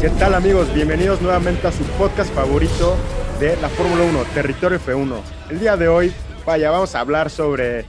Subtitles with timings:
[0.00, 0.74] ¿Qué tal amigos?
[0.74, 2.96] Bienvenidos nuevamente a su podcast favorito
[3.38, 5.20] de la Fórmula 1, Territorio F1.
[5.50, 6.12] El día de hoy,
[6.44, 7.84] vaya, vamos a hablar sobre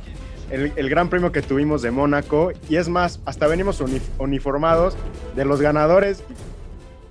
[0.51, 3.83] el, gran premio que tuvimos de Mónaco y es más, hasta venimos
[4.19, 4.95] uniformados
[5.35, 6.23] de los ganadores,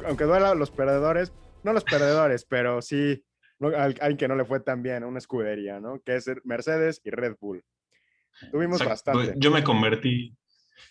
[0.06, 1.32] aunque duela los perdedores,
[1.64, 3.24] no los perdedores, pero sí
[3.60, 6.00] alguien que no le fue tan bien una escudería, ¿no?
[6.02, 7.64] Que es Mercedes y Red Bull.
[8.50, 9.34] Tuvimos bastante.
[9.36, 10.36] Yo me convertí,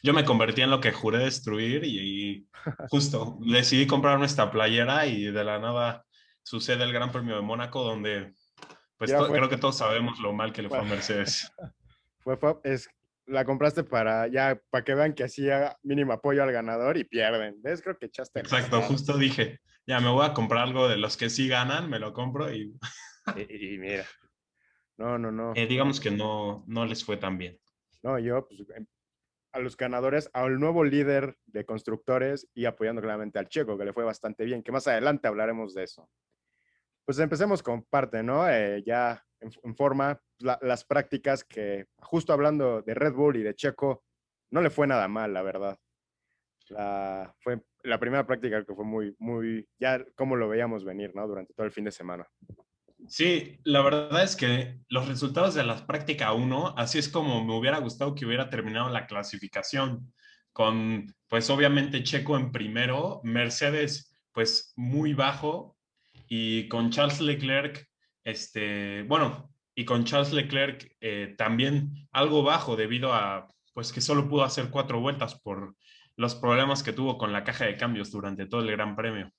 [0.01, 2.47] yo me convertí en lo que juré destruir y,
[2.89, 6.05] justo decidí comprar nuestra playera y de la nada
[6.43, 8.33] sucede el Gran Premio de Mónaco donde
[8.97, 11.51] pues creo que todos sabemos lo mal que le fue a Mercedes.
[12.19, 12.87] Fue, es,
[13.25, 17.61] la compraste para ya para que vean que hacía mínimo apoyo al ganador y pierden.
[17.61, 17.81] ¿Ves?
[17.81, 18.39] Creo que echaste.
[18.39, 21.99] Exacto, justo dije, ya me voy a comprar algo de los que sí ganan, me
[21.99, 22.73] lo compro y.
[23.35, 24.05] y, mira.
[24.97, 25.53] No, no, no.
[25.55, 27.59] Eh, digamos que no, no les fue tan bien.
[28.03, 28.85] No, yo, pues, em,
[29.53, 33.93] a los ganadores, al nuevo líder de constructores y apoyando claramente al Checo, que le
[33.93, 36.09] fue bastante bien, que más adelante hablaremos de eso.
[37.05, 38.49] Pues empecemos con parte, ¿no?
[38.49, 44.03] Eh, ya en, forma, las prácticas que, justo hablando de Red Bull y de Checo,
[44.51, 45.77] no le fue nada mal, la verdad.
[47.39, 51.27] Fue la primera práctica que fue muy, muy, ya como lo veíamos venir, ¿no?
[51.27, 52.27] Durante todo el fin de semana.
[53.07, 57.53] Sí, la verdad es que los resultados de la práctica 1, así es como me
[57.53, 60.13] hubiera gustado que hubiera terminado la clasificación,
[60.51, 65.77] con pues obviamente Checo en primero, Mercedes pues muy bajo
[66.27, 67.87] y con Charles Leclerc,
[68.23, 74.29] este, bueno, y con Charles Leclerc eh, también algo bajo debido a pues que solo
[74.29, 75.75] pudo hacer cuatro vueltas por
[76.15, 79.31] los problemas que tuvo con la caja de cambios durante todo el Gran Premio.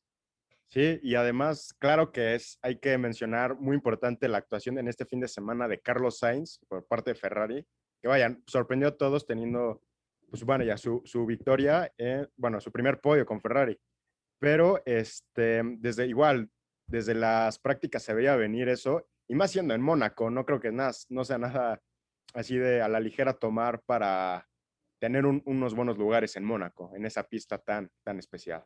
[0.69, 5.05] Sí, y además, claro que es, hay que mencionar muy importante la actuación en este
[5.06, 7.67] fin de semana de Carlos Sainz por parte de Ferrari,
[8.03, 9.83] que vayan, sorprendió a todos teniendo,
[10.29, 11.93] pues bueno, ya su, su victoria,
[12.37, 13.79] bueno, su primer podio con Ferrari.
[14.41, 16.51] Pero este, desde igual,
[16.87, 20.72] desde las prácticas se veía venir eso, y más siendo en Mónaco, no creo que
[20.72, 21.81] nada, no sea nada
[22.34, 24.49] así de a la ligera tomar para
[25.00, 28.65] tener unos buenos lugares en Mónaco, en esa pista tan, tan especial.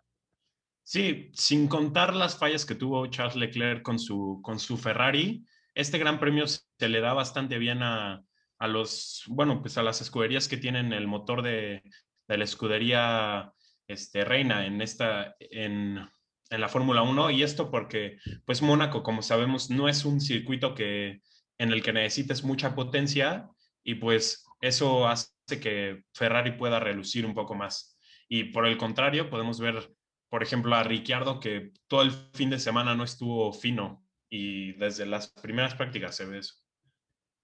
[0.91, 5.45] Sí, sin contar las fallas que tuvo Charles Leclerc con su, con su Ferrari,
[5.75, 8.25] este gran premio se le da bastante bien a,
[8.59, 11.83] a los, bueno, pues a las escuderías que tienen el motor de,
[12.27, 13.53] de la escudería
[13.87, 16.09] este, reina en esta, en,
[16.49, 18.17] en la Fórmula 1 y esto porque
[18.47, 21.21] pues Mónaco, como sabemos, no es un circuito que,
[21.59, 23.51] en el que necesites mucha potencia
[23.85, 25.29] y pues eso hace
[25.61, 27.99] que Ferrari pueda relucir un poco más.
[28.27, 29.98] Y por el contrario, podemos ver
[30.29, 35.07] por ejemplo, a Ricciardo, que todo el fin de semana no estuvo fino y desde
[35.07, 36.55] las primeras prácticas se ve eso.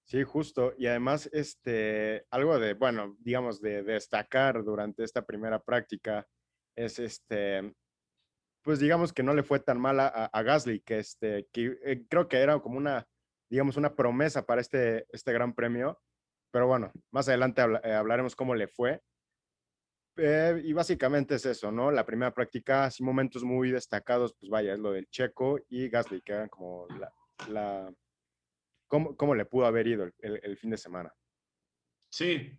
[0.07, 0.75] Sí, justo.
[0.77, 6.27] Y además, este, algo de, bueno, digamos, de, destacar durante esta primera práctica
[6.77, 7.75] es este,
[8.63, 12.29] pues digamos que no le fue tan mal a, Gasly, que, este, que eh, creo
[12.29, 13.07] que era como una,
[13.49, 15.99] digamos, una promesa para este, este gran premio.
[16.51, 19.01] Pero bueno, más adelante eh, hablaremos cómo le fue.
[20.17, 21.91] Eh, y básicamente es eso, ¿no?
[21.91, 26.23] La primera práctica, así momentos muy destacados, pues vaya, es lo del Checo y Gasly,
[26.23, 27.13] que eran como la...
[27.49, 27.93] la
[28.87, 31.13] ¿cómo, ¿Cómo le pudo haber ido el, fin de semana?
[32.11, 32.57] Sí,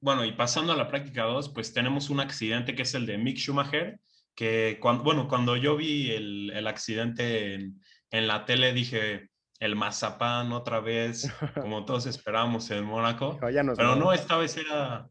[0.00, 3.18] bueno, y pasando a la práctica 2, pues tenemos un accidente que es el de
[3.18, 3.98] Mick Schumacher,
[4.34, 7.80] que cuando, bueno, cuando yo vi el, el accidente en,
[8.10, 11.28] en, la tele dije, el mazapán otra vez,
[11.60, 15.08] como todos esperábamos en Mónaco, pero no, esta vez era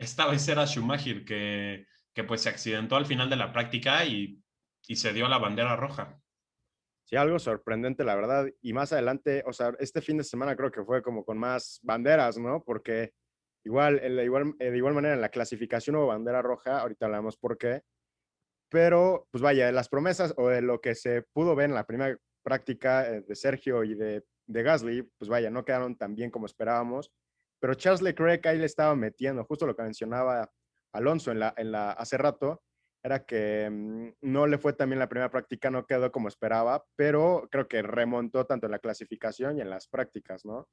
[0.00, 4.42] esta vez era Schumacher que, que pues se accidentó al final de la práctica y,
[4.88, 6.18] y se dio la bandera roja.
[7.04, 8.46] Sí, algo sorprendente, la verdad.
[8.62, 11.80] Y más adelante, o sea, este fin de semana creo que fue como con más
[11.82, 12.62] banderas, ¿no?
[12.64, 13.12] Porque
[13.64, 17.82] igual, igual, de igual manera en la clasificación hubo bandera roja, ahorita hablamos por qué.
[18.70, 21.86] Pero, pues vaya, de las promesas o de lo que se pudo ver en la
[21.86, 26.30] primera práctica eh, de Sergio y de, de Gasly, pues vaya, no quedaron tan bien
[26.30, 27.12] como esperábamos.
[27.60, 30.50] Pero Charles Leclerc ahí le estaba metiendo, justo lo que mencionaba
[30.92, 32.62] Alonso en la, en la, hace rato,
[33.02, 37.48] era que mm, no le fue también la primera práctica, no quedó como esperaba, pero
[37.50, 40.68] creo que remontó tanto en la clasificación y en las prácticas, ¿no?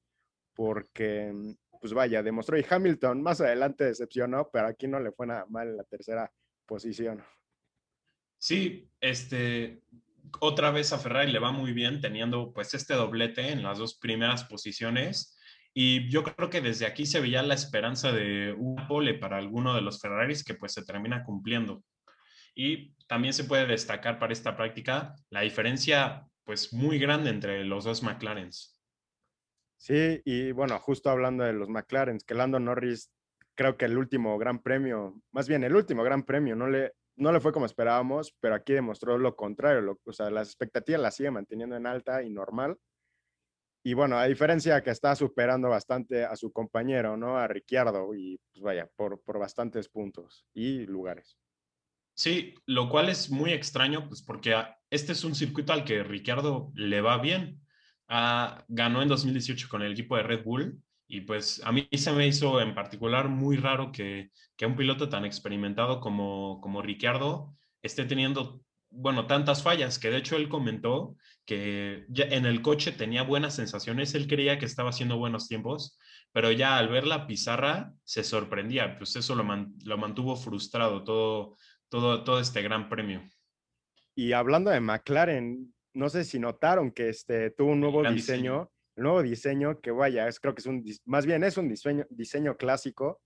[0.56, 2.57] Porque, mm, pues vaya, demostró.
[2.57, 6.31] Y Hamilton más adelante decepcionó, pero aquí no le fue nada mal en la tercera
[6.66, 7.24] posición.
[8.39, 9.81] Sí, este,
[10.39, 13.98] otra vez a Ferrari le va muy bien teniendo pues este doblete en las dos
[13.98, 15.37] primeras posiciones
[15.79, 19.75] y yo creo que desde aquí se veía la esperanza de un pole para alguno
[19.75, 21.83] de los Ferraris que pues se termina cumpliendo.
[22.56, 27.83] Y también se puede destacar para esta práctica la diferencia pues muy grande entre los
[27.83, 28.81] dos McLarens.
[29.75, 33.12] Sí, y bueno, justo hablando de los McLarens, que Lando Norris
[33.53, 37.31] creo que el último gran premio, más bien el último gran premio, no le, no
[37.31, 40.00] le fue como esperábamos, pero aquí demostró lo contrario.
[40.03, 42.79] o sea, las expectativas las sigue manteniendo en alta y normal.
[43.88, 47.38] Y bueno, a diferencia que está superando bastante a su compañero, ¿no?
[47.38, 51.38] A Ricciardo, y pues vaya, por, por bastantes puntos y lugares.
[52.13, 56.69] Sí, lo cual es muy extraño, pues porque este es un circuito al que Ricciardo
[56.75, 57.62] le va bien.
[58.10, 62.12] Ah, ganó en 2018 con el equipo de Red Bull y pues a mí se
[62.12, 67.56] me hizo en particular muy raro que, que un piloto tan experimentado como, como Ricciardo
[67.81, 72.92] esté teniendo, bueno, tantas fallas, que de hecho él comentó que ya en el coche
[72.92, 75.98] tenía buenas sensaciones, él creía que estaba haciendo buenos tiempos,
[76.31, 79.45] pero ya al ver la pizarra se sorprendía, pues eso lo,
[79.86, 81.56] lo mantuvo frustrado todo,
[81.89, 83.24] todo, todo este gran premio.
[84.16, 89.22] Y hablando de McLaren, no sé si notaron que este, tuvo un nuevo diseño, nuevo
[89.22, 93.22] diseño que vaya, es, creo que es un, más bien es un diseño, diseño clásico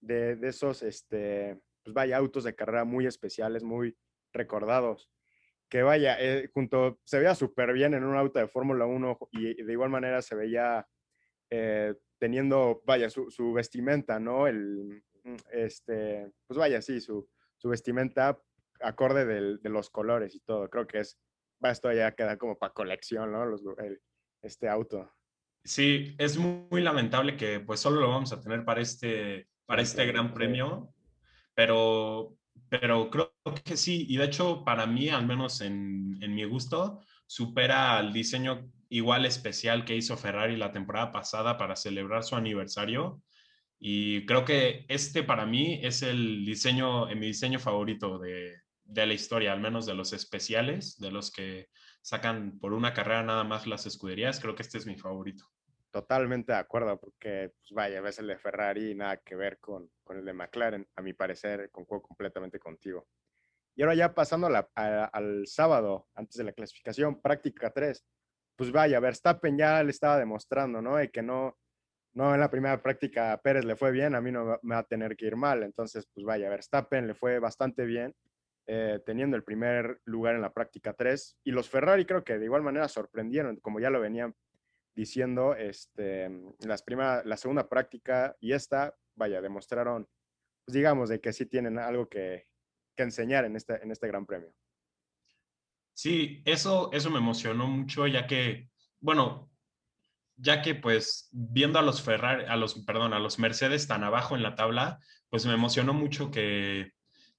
[0.00, 3.96] de, de esos, este, pues vaya, autos de carrera muy especiales, muy
[4.36, 5.10] recordados.
[5.68, 9.62] Que vaya, eh, junto, se veía súper bien en un auto de Fórmula 1 y
[9.62, 10.86] de igual manera se veía
[11.50, 14.46] eh, teniendo, vaya, su, su, vestimenta, ¿no?
[14.46, 15.02] El,
[15.52, 18.40] este, pues vaya, sí, su, su vestimenta
[18.80, 20.68] acorde de los colores y todo.
[20.70, 21.18] Creo que es,
[21.62, 23.44] esto ya queda como para colección, ¿no?
[24.42, 25.12] este auto.
[25.64, 30.06] Sí, es muy, lamentable que pues solo lo vamos a tener para este, para este
[30.06, 30.94] gran premio,
[31.54, 32.36] pero,
[32.68, 37.00] pero creo que sí, y de hecho para mí, al menos en, en mi gusto,
[37.26, 43.22] supera al diseño igual especial que hizo Ferrari la temporada pasada para celebrar su aniversario.
[43.78, 48.54] Y creo que este para mí es el diseño, mi diseño favorito de,
[48.84, 51.68] de la historia, al menos de los especiales, de los que
[52.00, 54.40] sacan por una carrera nada más las escuderías.
[54.40, 55.44] Creo que este es mi favorito.
[55.90, 59.90] Totalmente de acuerdo, porque pues vaya, ves el de Ferrari y nada que ver con,
[60.04, 60.86] con el de McLaren.
[60.94, 63.08] A mi parecer, concuerdo completamente contigo.
[63.76, 68.02] Y ahora ya pasando al sábado, antes de la clasificación, práctica 3,
[68.56, 71.00] pues vaya, Verstappen ya le estaba demostrando, ¿no?
[71.02, 71.58] Y que no,
[72.14, 74.80] no en la primera práctica a Pérez le fue bien, a mí no me va
[74.80, 75.62] a tener que ir mal.
[75.62, 78.14] Entonces, pues vaya, Verstappen le fue bastante bien,
[78.66, 81.36] eh, teniendo el primer lugar en la práctica 3.
[81.44, 84.34] Y los Ferrari creo que de igual manera sorprendieron, como ya lo venían
[84.94, 86.30] diciendo, este,
[86.60, 90.08] las prima, la segunda práctica y esta, vaya, demostraron,
[90.64, 92.46] pues digamos, de que sí tienen algo que,
[92.96, 94.52] que enseñar en este, en este Gran Premio.
[95.94, 98.68] Sí, eso, eso me emocionó mucho, ya que,
[99.00, 99.50] bueno,
[100.36, 104.36] ya que pues viendo a los Ferrari, a los, perdón, a los Mercedes tan abajo
[104.36, 104.98] en la tabla,
[105.30, 106.92] pues me emocionó mucho que,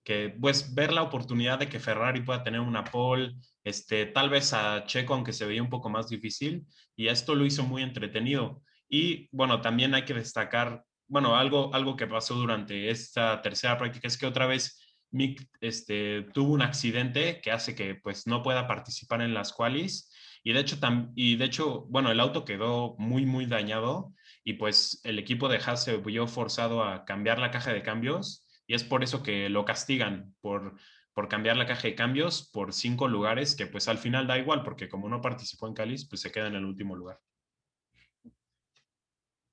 [0.03, 4.53] que pues ver la oportunidad de que Ferrari pueda tener una pole, este, tal vez
[4.53, 6.65] a Checo, aunque se veía un poco más difícil,
[6.95, 8.63] y esto lo hizo muy entretenido.
[8.89, 14.07] Y bueno, también hay que destacar, bueno, algo, algo que pasó durante esta tercera práctica
[14.07, 18.67] es que otra vez Mick este, tuvo un accidente que hace que pues no pueda
[18.67, 20.11] participar en las qualis
[20.43, 20.77] y de hecho,
[21.15, 24.13] y de hecho, bueno, el auto quedó muy, muy dañado
[24.43, 28.47] y pues el equipo de Haas se vio forzado a cambiar la caja de cambios
[28.65, 30.77] y es por eso que lo castigan por,
[31.13, 34.63] por cambiar la caja de cambios por cinco lugares, que pues al final da igual,
[34.63, 37.19] porque como no participó en Cáliz, pues se queda en el último lugar.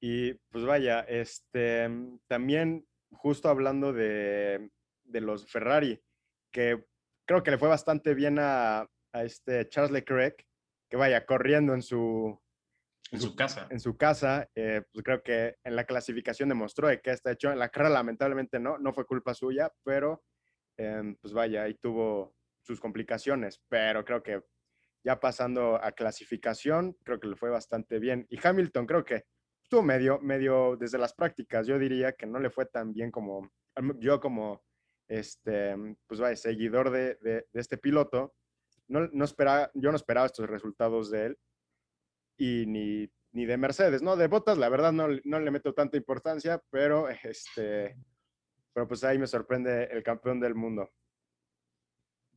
[0.00, 1.88] Y pues vaya, este,
[2.28, 4.70] también justo hablando de,
[5.04, 6.02] de los Ferrari,
[6.52, 6.84] que
[7.26, 10.44] creo que le fue bastante bien a, a este Charles Leclerc,
[10.90, 12.38] que vaya corriendo en su,
[13.10, 13.66] en su casa.
[13.70, 17.52] En su casa, eh, pues creo que en la clasificación demostró que está hecho.
[17.52, 20.24] En la carrera, lamentablemente, no, no fue culpa suya, pero
[20.76, 23.62] em, pues vaya, ahí tuvo sus complicaciones.
[23.68, 24.42] Pero creo que
[25.04, 28.26] ya pasando a clasificación, creo que le fue bastante bien.
[28.30, 29.26] Y Hamilton, creo que
[29.62, 31.66] estuvo medio, medio desde las prácticas.
[31.66, 33.50] Yo diría que no le fue tan bien como
[33.98, 34.64] yo, como
[35.08, 38.34] este, pues vaya, seguidor de, de este piloto
[38.88, 41.38] no, no esperaba, yo no esperaba estos resultados de él
[42.36, 44.16] y ni, ni de Mercedes, ¿no?
[44.16, 47.96] De Botas, la verdad, no, no, le meto tanta importancia, pero, este,
[48.72, 50.90] pero pues ahí me sorprende el campeón del mundo.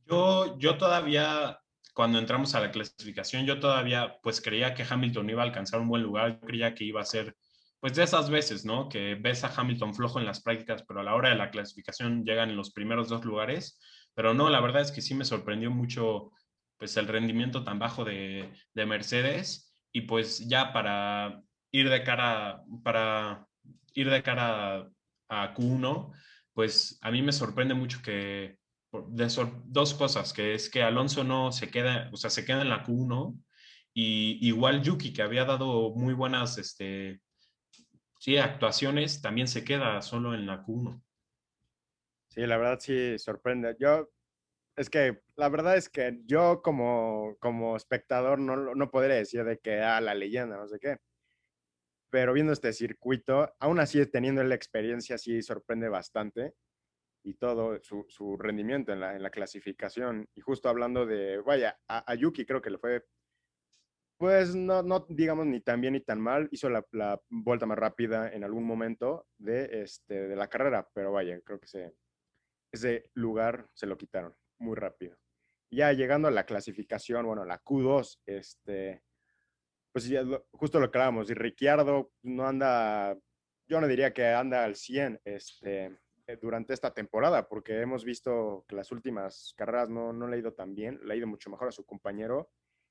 [0.06, 1.60] Yo, yo todavía,
[1.92, 5.88] cuando entramos a la clasificación, yo todavía pues creía que Hamilton iba a alcanzar un
[5.88, 7.36] buen lugar, creía que iba a ser
[7.80, 8.88] pues de esas veces, ¿no?
[8.88, 12.24] Que ves a Hamilton flojo en las prácticas, pero a la hora de la clasificación
[12.24, 13.80] llegan en los primeros dos lugares.
[14.14, 16.32] Pero no, la verdad es que sí me sorprendió mucho
[16.76, 21.42] pues el rendimiento tan bajo de, de Mercedes y pues ya para
[21.72, 23.46] ir de cara, para
[23.94, 24.88] ir de cara
[25.28, 26.12] a Q1,
[26.52, 28.58] pues a mí me sorprende mucho que
[29.08, 29.28] de
[29.66, 32.84] dos cosas, que es que Alonso no se queda, o sea, se queda en la
[32.84, 33.38] Q1
[33.92, 37.20] y igual Yuki, que había dado muy buenas, este,
[38.18, 41.02] sí, actuaciones, también se queda solo en la Q1.
[42.28, 43.76] Sí, la verdad sí sorprende.
[43.80, 44.10] Yo,
[44.76, 49.58] es que la verdad es que yo como, como espectador no, no podría decir de
[49.58, 50.98] que, ah, la leyenda, no sé qué.
[52.10, 56.54] Pero viendo este circuito, aún así teniendo la experiencia, sí sorprende bastante
[57.24, 60.28] y todo su, su rendimiento en la, en la, clasificación.
[60.34, 63.04] Y justo hablando de, vaya, a, a Yuki creo que le fue
[64.18, 66.48] pues no, no digamos ni tan bien ni tan mal.
[66.50, 71.12] Hizo la, la vuelta más rápida en algún momento de, este, de la carrera, pero
[71.12, 71.94] vaya, creo que se,
[72.72, 75.16] ese lugar se lo quitaron muy rápido.
[75.70, 79.02] Ya llegando a la clasificación, bueno, la Q2, este,
[79.92, 83.16] pues ya justo lo que hablábamos, y Ricciardo no anda,
[83.68, 85.96] yo no diría que anda al 100 este,
[86.40, 90.54] durante esta temporada, porque hemos visto que las últimas carreras no, no le ha ido
[90.54, 92.50] tan bien, le ha ido mucho mejor a su compañero,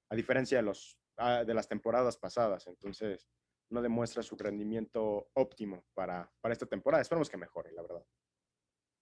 [0.09, 2.67] a diferencia de los de las temporadas pasadas.
[2.67, 3.27] Entonces,
[3.69, 7.01] no demuestra su rendimiento óptimo para, para esta temporada.
[7.01, 8.05] Esperemos que mejore, la verdad.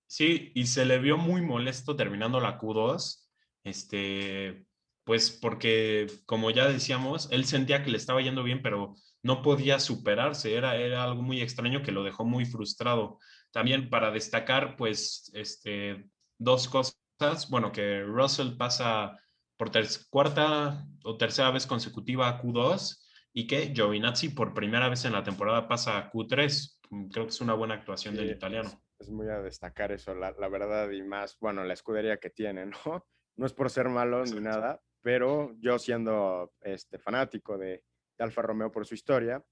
[0.08, 3.28] Sí, y se le vio muy molesto terminando la Q2,
[3.64, 4.68] este,
[5.04, 9.80] pues porque, como ya decíamos, él sentía que le estaba yendo bien, pero no podía
[9.80, 13.20] superarse, era, era algo muy extraño que lo dejó muy frustrado.
[13.52, 16.08] También para destacar, pues, este,
[16.38, 19.18] dos cosas, bueno, que Russell pasa
[19.58, 19.72] por
[20.10, 25.24] cuarta o tercera vez consecutiva a Q2 y que Giovinazzi por primera vez en la
[25.24, 26.80] temporada pasa a Q3.
[26.90, 28.72] Mm, creo que es una buena actuación del italiano.
[29.00, 32.76] Es, muy a destacar eso, la, verdad, y más, bueno, la escudería que tiene, ¿no?
[33.38, 37.84] No es por ser malo ni nada, pero yo siendo este, fanático de,
[38.18, 39.44] de, Alfa Romeo por su historia,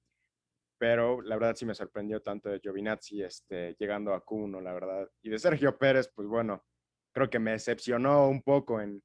[0.77, 5.09] pero la verdad sí me sorprendió tanto de Giovinazzi este, llegando a Q1, la verdad.
[5.21, 6.63] Y de Sergio Pérez, pues bueno,
[7.13, 9.03] creo que me decepcionó un poco en,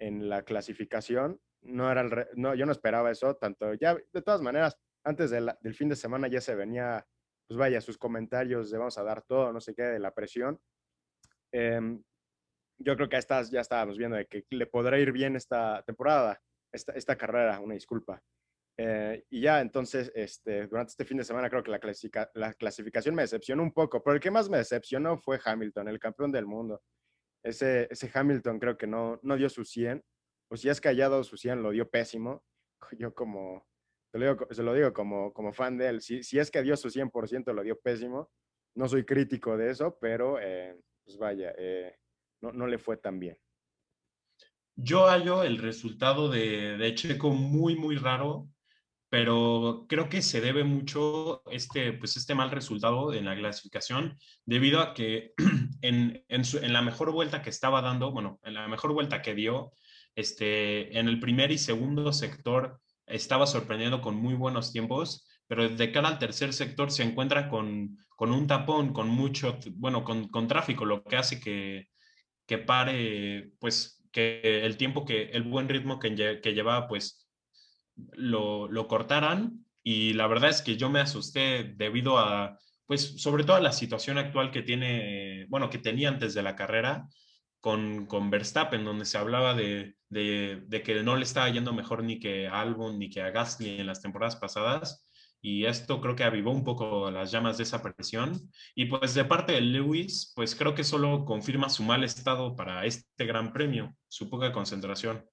[0.00, 1.40] en la clasificación.
[1.62, 5.74] No era el no, yo no esperaba eso, tanto ya, de todas maneras, antes del
[5.74, 7.06] fin de semana ya se venía,
[7.46, 10.58] pues vaya, sus comentarios de vamos a dar todo, no sé qué, de la presión.
[11.52, 12.02] Em,
[12.78, 16.40] yo creo que estas ya estábamos viendo de que le podrá ir bien esta temporada,
[16.72, 18.22] esta, esta carrera, una disculpa.
[18.78, 21.80] Eh, y ya, entonces, este, durante este fin de semana creo que la,
[22.34, 25.98] la clasificación me decepcionó un poco, pero el que más me decepcionó fue Hamilton, el
[25.98, 26.82] campeón del mundo
[27.42, 30.02] ese, ese Hamilton creo que no, no dio su 100,
[30.50, 32.44] o si es callado su 100 lo dio pésimo.
[32.98, 33.66] Yo como,
[34.12, 36.76] lo digo, se lo digo como, como fan de él, si, si es que dio
[36.76, 38.30] su 100% lo dio pésimo.
[38.76, 41.96] No soy crítico de eso, pero eh, pues vaya, eh,
[42.40, 43.36] no, no le fue tan bien.
[44.76, 48.48] Yo hallo el resultado de, de Checo muy, muy raro
[49.10, 54.80] pero creo que se debe mucho este, pues este mal resultado en la clasificación debido
[54.80, 55.32] a que
[55.82, 59.72] en, en, la mejor vuelta que estaba dando, bueno, en la mejor vuelta que dio,
[60.14, 65.90] este, en el primer y segundo sector estaba sorprendiendo con muy buenos tiempos, pero de
[65.90, 70.46] cara al tercer sector se encuentra con, con un tapón, con mucho, bueno, con, con
[70.46, 71.88] tráfico, lo que hace que,
[72.46, 77.29] que pare, pues, que el tiempo que, el buen ritmo que, que llevaba, pues,
[78.12, 83.44] lo, lo cortaran y la verdad es que yo me asusté debido a, pues sobre
[83.44, 87.08] todo a la situación actual que tiene, bueno, que tenía antes de la carrera
[87.60, 92.02] con, con Verstappen, donde se hablaba de, de, de, que no le estaba yendo mejor
[92.02, 95.06] ni que a Albon ni que a Gasly en las temporadas pasadas.
[95.42, 98.50] Y esto creo que avivó un poco las llamas de esa presión.
[98.74, 102.84] Y pues de parte de Lewis, pues creo que solo confirma su mal estado para
[102.84, 105.24] este gran premio, su poca concentración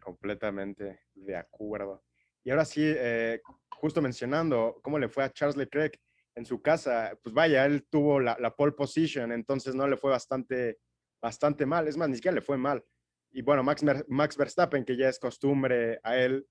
[0.00, 2.04] completamente de acuerdo.
[2.44, 5.98] Y ahora sí, eh, justo mencionando cómo le fue a Charles Leclerc
[6.36, 10.78] en su casa, pues vaya, él tuvo la, pole position, entonces no le fue bastante,
[11.20, 12.84] bastante mal, es más, ni siquiera le fue mal.
[13.32, 16.46] Y bueno, Max, Max Verstappen, que ya es costumbre a él,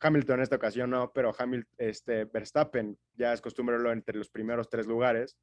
[0.00, 4.68] Hamilton en esta ocasión no, pero Hamilton, este, Verstappen ya es costumbre entre los primeros
[4.68, 5.36] tres lugares.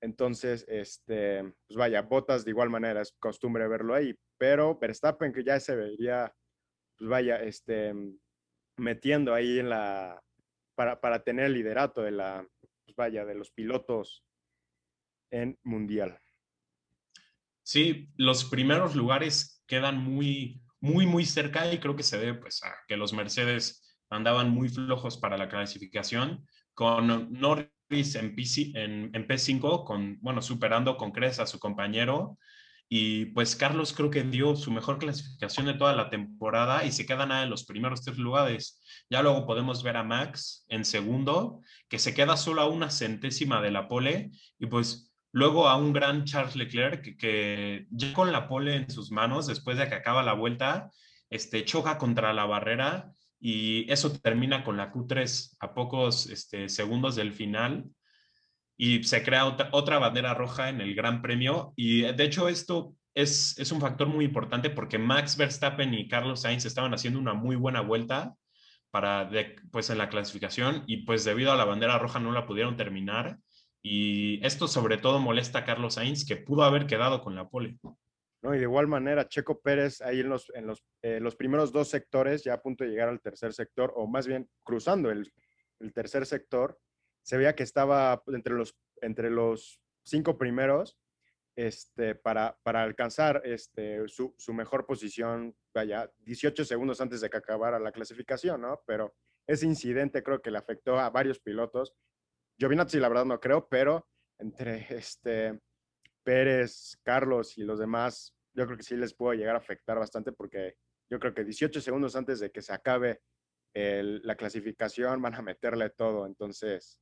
[0.00, 5.44] Entonces, este, pues vaya, Botas de igual manera es costumbre verlo ahí, pero Verstappen que
[5.44, 6.34] ya se vería
[7.02, 7.92] pues vaya, este,
[8.76, 10.22] metiendo ahí en la,
[10.76, 12.46] para, para tener el liderato de la,
[12.84, 14.22] pues vaya, de los pilotos
[15.32, 16.16] en mundial.
[17.64, 22.62] Sí, los primeros lugares quedan muy, muy, muy cerca y creo que se debe pues,
[22.62, 30.20] a que los Mercedes andaban muy flojos para la clasificación, con Norris en P5, con,
[30.20, 32.38] bueno, superando con creces a su compañero,
[32.94, 37.06] y pues Carlos creo que dio su mejor clasificación de toda la temporada y se
[37.06, 38.82] queda nada en los primeros tres lugares.
[39.08, 43.62] Ya luego podemos ver a Max en segundo, que se queda solo a una centésima
[43.62, 44.30] de la pole.
[44.58, 49.10] Y pues luego a un gran Charles Leclerc que, ya con la pole en sus
[49.10, 50.90] manos, después de que acaba la vuelta,
[51.30, 57.16] este, choca contra la barrera y eso termina con la Q3 a pocos este, segundos
[57.16, 57.86] del final
[58.76, 62.94] y se crea otra, otra, bandera roja en el Gran Premio y de hecho esto
[63.14, 67.34] es, es un factor muy importante porque Max Verstappen y Carlos Sainz estaban haciendo una
[67.34, 68.34] muy buena vuelta
[68.90, 69.30] para
[69.70, 73.38] pues en la clasificación y pues debido a la bandera roja no la pudieron terminar
[73.82, 77.78] y esto sobre todo molesta a Carlos Sainz que pudo haber quedado con la pole.
[77.82, 78.54] ¿no?
[78.54, 81.88] Y de igual manera, Checo Pérez ahí en los, en los, eh, los primeros dos
[81.88, 85.32] sectores, ya a punto de llegar al tercer sector, o más bien cruzando el,
[85.78, 86.78] el tercer sector,
[87.22, 90.98] se veía que estaba entre los, entre los cinco primeros
[91.56, 97.36] este, para, para alcanzar este, su, su, mejor posición, vaya, 18 segundos antes de que
[97.36, 98.82] acabara la clasificación, ¿no?
[98.86, 99.14] Pero
[99.46, 101.94] ese incidente creo que le afectó a varios pilotos.
[102.58, 105.60] Giovinazzi, la verdad, no creo, pero entre este,
[106.22, 110.32] Pérez, Carlos y los demás, yo creo que sí les puedo llegar a afectar bastante
[110.32, 110.76] porque
[111.10, 113.20] yo creo que 18 segundos antes de que se acabe
[113.74, 116.26] la clasificación van a meterle todo.
[116.26, 116.98] Entonces,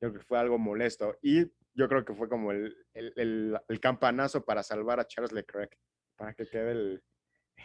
[0.00, 1.16] yo creo que fue algo molesto.
[1.22, 5.76] Y yo creo que fue como el, el, el, campanazo para salvar a Charles Leclerc,
[6.16, 7.00] para que quede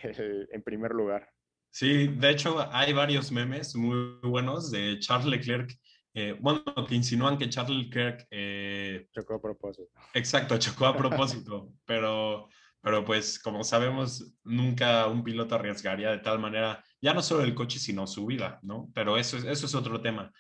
[0.02, 1.30] en primer lugar.
[1.72, 5.72] Sí, de hecho hay varios memes muy buenos de Charles Leclerc
[6.14, 8.28] eh, bueno, que insinúan que Charles Leclerc...
[8.32, 9.90] Eh, chocó a propósito.
[10.14, 12.50] Exacto, chocó a propósito, pero,
[12.82, 17.54] pero pues como sabemos, nunca un piloto arriesgaría de tal manera, ya no solo el
[17.54, 18.90] coche, sino su vida, ¿no?
[18.94, 20.32] Pero eso, eso es otro tema.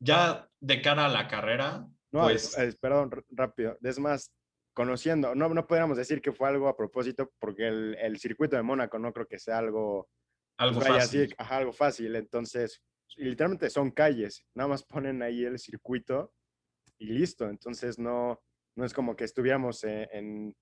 [0.00, 1.86] Ya de cara a la carrera...
[2.10, 2.56] No, pues...
[2.80, 3.78] perdón, rápido.
[3.82, 4.32] Es más,
[4.74, 8.62] conociendo, no, no podríamos decir que fue algo a propósito, porque el, el circuito de
[8.62, 10.08] Mónaco no creo que sea algo...
[10.56, 11.34] Algo fácil.
[11.38, 12.16] algo fácil.
[12.16, 12.82] Entonces,
[13.16, 16.32] literalmente son calles, nada más ponen ahí el circuito
[16.98, 17.48] y listo.
[17.48, 18.40] Entonces no,
[18.76, 20.54] no es como que estuviéramos en,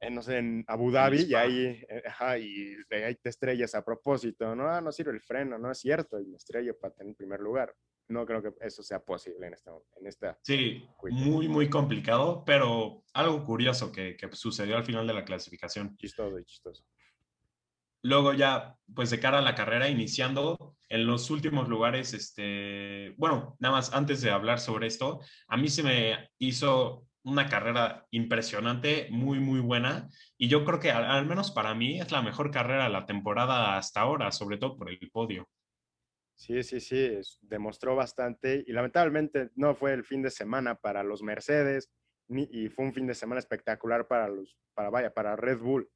[0.00, 3.84] en, no sé, en Abu Dhabi y ahí, eh, ajá, y ahí te estrellas a
[3.84, 7.14] propósito, no, ah, no sirve el freno, no es cierto, y me estrello para tener
[7.14, 7.74] primer lugar.
[8.08, 9.72] No creo que eso sea posible en esta.
[10.00, 15.14] En esta sí, muy, muy complicado, pero algo curioso que, que sucedió al final de
[15.14, 15.96] la clasificación.
[15.96, 16.84] Chistoso y chistoso.
[18.02, 23.56] Luego ya, pues de cara a la carrera, iniciando en los últimos lugares, este, bueno,
[23.58, 29.08] nada más antes de hablar sobre esto, a mí se me hizo una carrera impresionante,
[29.10, 32.84] muy, muy buena, y yo creo que al, menos para mí es la mejor carrera
[32.84, 35.48] de la temporada hasta ahora, sobre todo por el podio.
[36.38, 41.22] Sí, sí, sí, demostró bastante y lamentablemente no fue el fin de semana para los
[41.22, 41.90] Mercedes
[42.28, 45.90] ni, y fue un fin de semana espectacular para los, para vaya, para Red Bull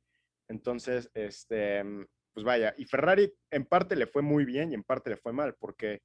[0.53, 1.83] entonces, este,
[2.35, 5.33] pues vaya, y Ferrari en parte le fue muy bien y en parte le fue
[5.33, 6.03] mal, porque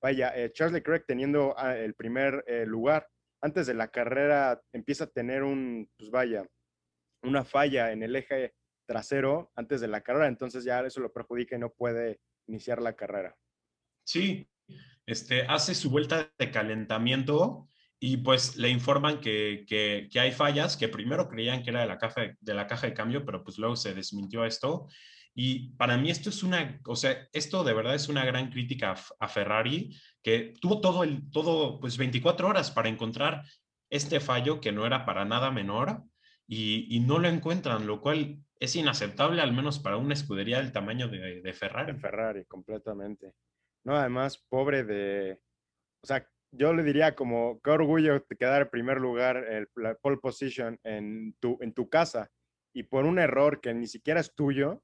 [0.00, 3.08] vaya, eh, Charles Leclerc teniendo ah, el primer eh, lugar,
[3.42, 6.46] antes de la carrera empieza a tener un, pues vaya,
[7.22, 8.54] una falla en el eje
[8.86, 12.94] trasero antes de la carrera, entonces ya eso lo perjudica y no puede iniciar la
[12.94, 13.36] carrera.
[14.08, 14.48] Sí,
[15.04, 17.68] este, hace su vuelta de calentamiento
[18.00, 21.98] y pues le informan que, que, hay fallas, que primero creían que era de la,
[21.98, 24.86] caja, de la caja de cambio, pero pues luego se desmintió esto.
[25.34, 28.94] Y para mí esto es una, o sea, esto de verdad es una gran crítica
[29.20, 33.42] a, Ferrari, que tuvo todo el, todo, pues 24 horas para encontrar
[33.90, 36.02] este fallo que no era para nada menor
[36.46, 40.72] y, y no lo encuentran, lo cual es inaceptable, al menos para una escudería del
[40.72, 41.92] tamaño de, de Ferrari.
[41.98, 43.34] Ferrari, completamente.
[43.88, 45.40] No, además, pobre de,
[46.04, 50.18] o sea, yo le diría como, qué orgullo quedar en primer lugar, el, la pole
[50.18, 52.30] position en tu, en tu casa
[52.74, 54.82] y por un error que ni siquiera es tuyo,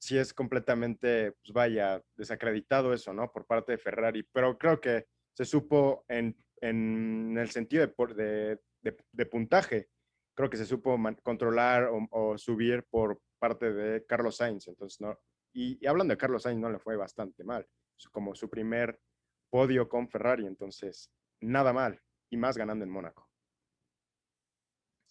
[0.00, 3.30] si es completamente, pues vaya, desacreditado eso, ¿no?
[3.30, 4.24] Por parte de Ferrari.
[4.32, 9.90] Pero creo que se supo en, en el sentido de, de, de, puntaje,
[10.36, 14.66] creo que se supo controlar o, o, subir por parte de Carlos Sainz.
[14.66, 15.20] Entonces, ¿no?
[15.52, 17.66] Y, hablando de Carlos Sainz, no le fue bastante mal.
[18.12, 19.00] Como su primer
[19.50, 23.28] podio con Ferrari, entonces nada mal y más ganando en Mónaco.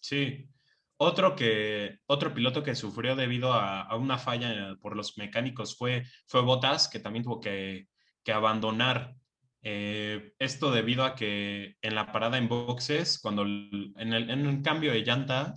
[0.00, 0.48] Sí,
[0.96, 6.42] otro, que, otro piloto que sufrió debido a, una falla por los mecánicos fue, fue
[6.42, 7.88] Bottas, que también tuvo que,
[8.22, 9.16] que abandonar
[9.62, 14.62] eh, esto debido a que en la parada en boxes, cuando en el, en el
[14.62, 15.54] cambio de llanta,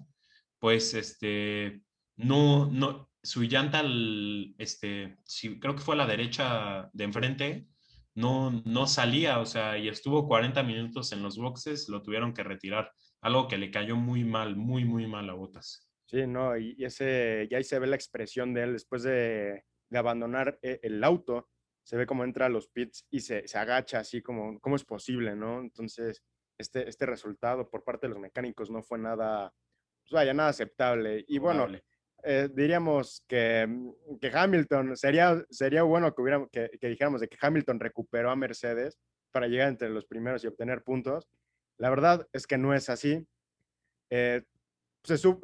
[0.60, 1.82] pues este,
[2.16, 3.84] no, no, su llanta,
[4.58, 7.68] este, sí, creo que fue a la derecha de enfrente,
[8.16, 12.44] no, no salía, o sea, y estuvo 40 minutos en los boxes, lo tuvieron que
[12.44, 15.88] retirar, algo que le cayó muy mal, muy, muy mal a Botas.
[16.06, 20.58] Sí, no, y, ese, ya ahí se ve la expresión de él después de, abandonar
[20.62, 21.50] eh, el auto,
[21.84, 25.36] se ve cómo entra a los pits y se, agacha así como, ¿cómo es posible,
[25.36, 25.62] no?
[25.62, 26.24] Entonces,
[26.58, 29.54] este, este resultado por parte de los mecánicos no fue nada,
[30.04, 31.24] pues vaya, nada aceptable.
[31.28, 31.68] Y bueno,
[32.24, 37.28] eh, diríamos que, mm, que, Hamilton, sería, sería bueno que, hubiera, que, que, dijéramos de
[37.28, 38.98] que Hamilton recuperó a Mercedes
[39.32, 41.28] para llegar entre los primeros y obtener puntos.
[41.78, 43.26] La verdad es que no es así.
[44.10, 44.44] Eh,
[45.04, 45.36] se, se,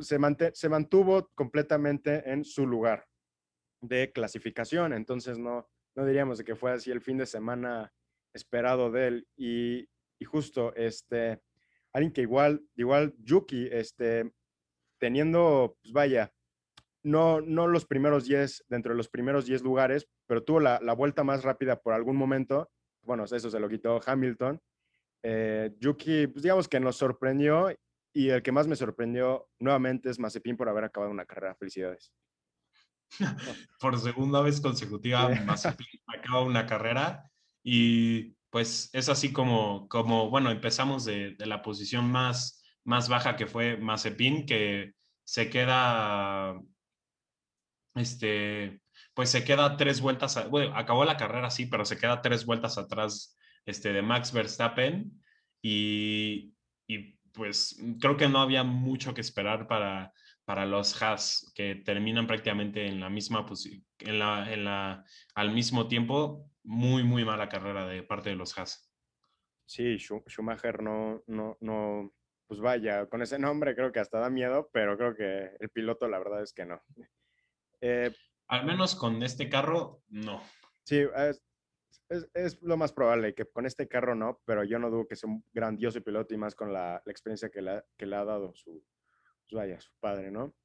[0.53, 3.05] se, mantuvo completamente en su lugar
[3.81, 7.91] de clasificación, entonces no, no diríamos de que fue así el fin de semana
[8.33, 9.27] esperado de él.
[9.35, 11.41] Y, y justo, este,
[11.93, 14.31] alguien que igual, igual Yuki, este,
[14.99, 16.33] teniendo, pues vaya,
[17.07, 20.93] no, no los primeros 10, dentro de los primeros 10 lugares, pero tuvo la, la,
[20.93, 22.69] vuelta más rápida por algún momento.
[23.01, 24.59] Bueno, eso se lo quitó Hamilton.
[25.23, 27.73] Eh, Yuki, pues digamos que nos sorprendió
[28.13, 31.55] y el que más me sorprendió nuevamente es Mazepin por haber acabado una carrera.
[31.55, 32.11] Felicidades.
[33.79, 37.31] por segunda vez consecutiva, Mazepin acaba una carrera
[37.63, 43.37] y pues es así como, como bueno, empezamos de, de la posición más, más baja
[43.37, 44.93] que fue Mazepin, que
[45.23, 46.61] se queda
[47.99, 48.81] este,
[49.13, 52.77] pues se queda tres vueltas, bueno, acabó la carrera sí, pero se queda tres vueltas
[52.77, 55.11] atrás este, de Max Verstappen
[55.61, 56.53] y,
[56.87, 60.13] y pues creo que no había mucho que esperar para,
[60.45, 63.45] para los Haas que terminan prácticamente en la misma
[63.99, 65.03] en la, en la,
[65.35, 68.91] al mismo tiempo, muy, muy mala carrera de parte de los Haas.
[69.65, 72.13] Sí, Schumacher no, no, no,
[72.47, 76.07] pues vaya, con ese nombre creo que hasta da miedo, pero creo que el piloto
[76.07, 76.81] la verdad es que no.
[77.81, 78.11] Eh,
[78.47, 80.41] Al menos con este carro, no.
[80.83, 81.01] Sí,
[82.09, 85.15] es, es, lo más probable que con este carro no, pero yo no dudo que
[85.15, 88.23] sea un grandioso piloto y más con la, la experiencia que, la, que le ha
[88.23, 88.83] dado su,
[89.49, 90.55] pues vaya, su padre, ¿no?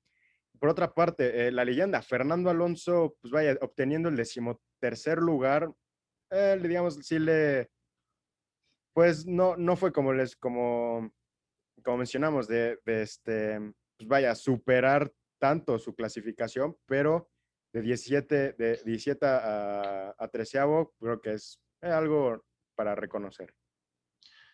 [0.59, 5.73] Por otra parte, eh, la leyenda, Fernando Alonso, pues vaya, obteniendo el decimotercer lugar,
[6.31, 7.71] eh, digamos, sí le,
[8.93, 11.13] pues no, no fue como les, como,
[11.83, 13.59] como mencionamos, de, de este,
[13.97, 15.13] pues vaya, superar
[15.43, 17.29] tanto su clasificación, pero
[17.73, 20.61] de 17, de 17 a, a 13
[21.01, 22.45] creo que es algo
[22.77, 23.53] para reconocer.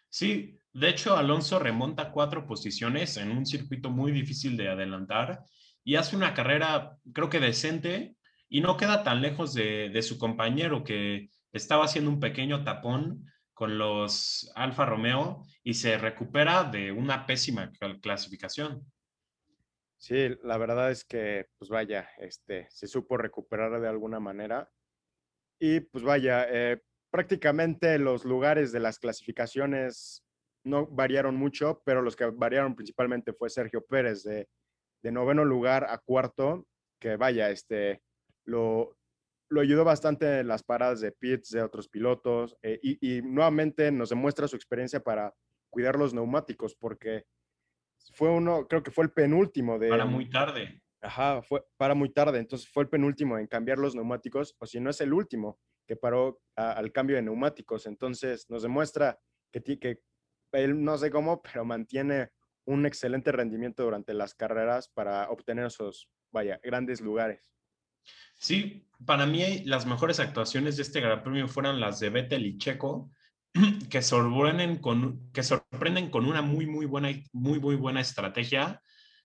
[0.09, 5.45] Sí, de hecho Alonso remonta cuatro posiciones en un circuito muy difícil de adelantar
[5.85, 8.17] y hace una carrera creo que decente
[8.49, 13.27] y no queda tan lejos de, de su compañero que estaba haciendo un pequeño tapón
[13.53, 17.71] con los Alfa Romeo y se recupera de una pésima
[18.01, 18.91] clasificación.
[19.99, 24.71] Sí, la verdad es que, pues vaya, este, se supo recuperar de alguna manera.
[25.61, 26.81] Y pues vaya, eh,
[27.11, 30.25] prácticamente los lugares de las clasificaciones
[30.65, 34.49] no variaron mucho, pero los que variaron principalmente fue Sergio Pérez de,
[35.03, 36.67] noveno lugar a cuarto,
[37.01, 38.03] que vaya, este,
[38.45, 38.97] lo,
[39.51, 44.11] lo ayudó bastante en las paradas de pits de otros pilotos eh, y nuevamente nos
[44.11, 45.35] demuestra su experiencia para
[45.71, 47.25] cuidar los neumáticos, porque
[48.15, 49.89] fue uno, creo que fue el penúltimo de...
[49.89, 50.83] Para muy tarde.
[51.01, 54.81] Ajá, fue para muy tarde, entonces fue el penúltimo en cambiar los neumáticos, o si
[54.81, 59.19] no es el último que paró al cambio de neumáticos, entonces nos demuestra
[59.53, 60.01] que, que
[60.53, 62.31] él no sé cómo, pero mantiene
[62.67, 67.51] un excelente rendimiento durante las carreras para obtener esos, vaya, grandes lugares.
[68.35, 72.59] Sí, para mí las mejores actuaciones de este Gran Premio fueron las de Vettel y
[72.59, 73.11] Checo,
[73.91, 78.81] que sorprenden con, que sorprenden con una muy, muy buena, muy, muy buena estrategia,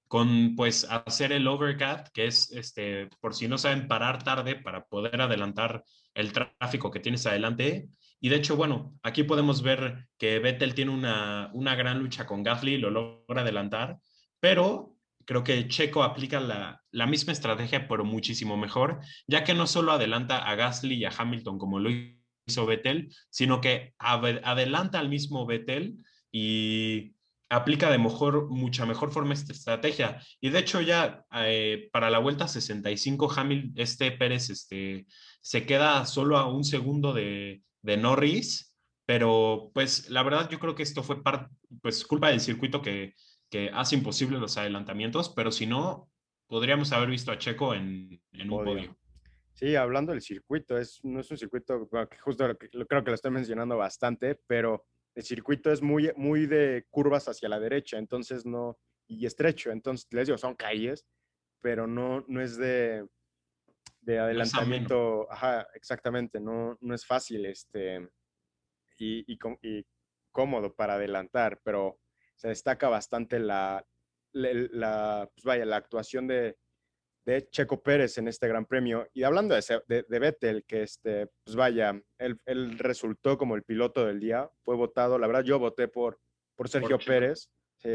[0.08, 4.86] con pues hacer el overcut, que es, este, por si no saben, parar tarde para
[4.86, 5.84] poder adelantar
[6.14, 7.88] el tráfico que tienes adelante.
[8.20, 12.44] Y de hecho, bueno, aquí podemos ver que Vettel tiene una, una gran lucha con
[12.44, 13.98] Gasly, lo logra adelantar,
[14.40, 19.68] pero creo que Checo aplica la, la, misma estrategia, pero muchísimo mejor, ya que no
[19.68, 21.90] solo adelanta a Gasly y a Hamilton como lo
[22.46, 25.98] hizo Vettel, sino que adelanta al mismo Vettel
[26.32, 27.16] y
[27.50, 30.22] aplica de mejor, mucha mejor forma esta estrategia.
[30.42, 35.06] Y de hecho ya eh, para la vuelta 65, Hamil, este Pérez este,
[35.42, 38.76] se queda solo a un segundo de, de Norris,
[39.06, 41.22] pero pues la verdad yo creo que esto fue
[41.82, 43.14] pues culpa del circuito que,
[43.50, 46.10] que hace imposible los adelantamientos, pero si no,
[46.48, 48.98] podríamos haber visto a Checo en, en un podio.
[49.54, 53.32] Sí, hablando del circuito, es, no es un circuito, que justo creo que lo estoy
[53.32, 54.86] mencionando bastante, pero
[55.16, 60.08] el circuito es muy, muy de curvas hacia la derecha, entonces no, y estrecho, entonces
[60.12, 61.06] les digo, son calles,
[61.62, 63.08] pero no, no es de,
[64.02, 68.10] de adelantamiento, ajá, exactamente, no, no es fácil este,
[68.98, 69.86] y, y, y,
[70.32, 72.00] cómodo para adelantar, pero
[72.36, 73.86] se destaca bastante la,
[74.32, 76.58] la, la pues vaya, la actuación de,
[77.26, 79.08] de Checo Pérez en este Gran Premio.
[79.14, 83.64] Y hablando de, de, de Vettel, que este, pues vaya, él, él, resultó como el
[83.64, 86.20] piloto del día, fue votado, la verdad yo voté por,
[86.56, 87.90] por Sergio por Pérez, sí,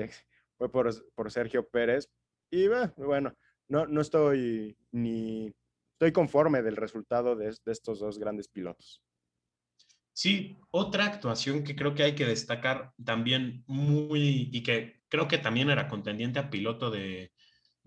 [0.56, 2.08] fue por, por, Sergio Pérez.
[2.50, 3.34] Y bueno,
[3.68, 5.54] no, no estoy ni
[5.92, 9.02] estoy conforme del resultado de, de estos dos grandes pilotos.
[10.12, 15.38] Sí, otra actuación que creo que hay que destacar también muy y que creo que
[15.38, 17.32] también era contendiente a piloto de,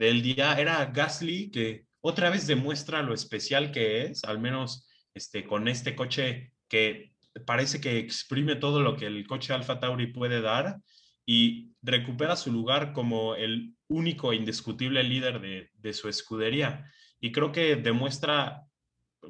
[0.01, 5.45] del día era Gasly, que otra vez demuestra lo especial que es, al menos este,
[5.45, 7.13] con este coche que
[7.45, 10.77] parece que exprime todo lo que el coche Alfa Tauri puede dar
[11.23, 16.91] y recupera su lugar como el único e indiscutible líder de, de su escudería.
[17.19, 18.63] Y creo que demuestra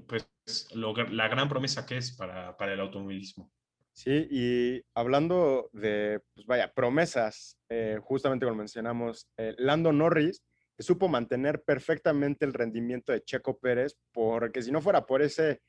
[0.07, 0.25] pues,
[0.73, 3.51] la gran promesa que es para, para, el automovilismo.
[3.91, 10.41] Sí, y hablando de, pues vaya, promesas, eh, justamente como mencionamos, eh, Lando Norris
[10.81, 15.61] supo mantener perfectamente el rendimiento de Checo Pérez, porque si no fuera por ese,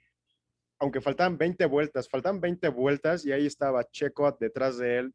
[0.79, 5.15] aunque faltaban 20 vueltas, faltan 20 vueltas y ahí estaba Checo detrás de él,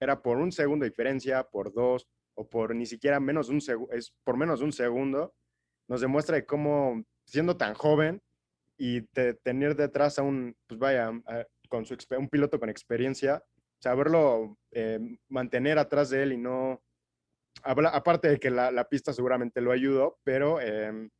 [0.00, 3.92] era por un segundo de diferencia, por dos, o por ni siquiera menos un segundo,
[3.92, 5.34] es por menos de un segundo,
[5.88, 8.20] nos demuestra de cómo, siendo tan joven,
[8.76, 9.02] y
[9.42, 11.12] tener detrás a un, pues vaya,
[11.68, 13.42] con su, un piloto con experiencia,
[13.78, 16.82] saberlo eh, mantener atrás de él y no,
[17.62, 21.10] aparte de que la, pista seguramente lo ayudó, pero em,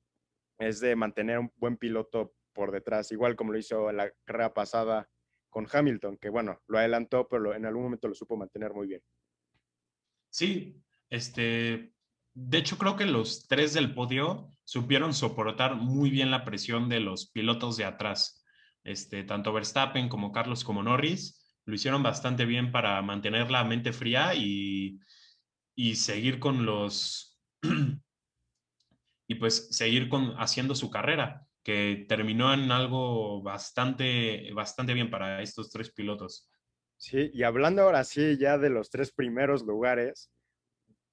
[0.58, 5.08] es de mantener un buen piloto por detrás, igual como lo hizo la carrera pasada
[5.50, 9.02] con Hamilton, que bueno, lo adelantó, pero en algún momento lo supo mantener muy bien.
[10.30, 11.92] Sí, este,
[12.34, 17.00] de hecho creo que los tres del podio supieron soportar muy bien la presión de
[17.00, 18.44] los pilotos de atrás.
[18.82, 23.92] Este, tanto Verstappen como Carlos como Norris lo hicieron bastante bien para mantener la mente
[23.92, 24.98] fría y,
[25.94, 27.38] seguir con los
[29.28, 35.42] y pues seguir con haciendo su carrera que terminó en algo bastante bastante bien para
[35.42, 36.50] estos tres pilotos.
[36.96, 40.30] Sí, y hablando ahora sí ya de los tres primeros lugares,